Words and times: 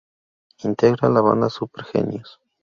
Integra 0.63 1.09
la 1.09 1.21
banda 1.21 1.47
Super 1.47 1.85
Genius. 1.85 2.39